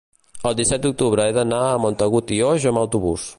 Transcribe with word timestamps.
el 0.51 0.55
disset 0.59 0.81
d'octubre 0.87 1.27
he 1.27 1.35
d'anar 1.39 1.59
a 1.67 1.77
Montagut 1.85 2.35
i 2.39 2.41
Oix 2.49 2.67
amb 2.73 2.83
autobús. 2.87 3.29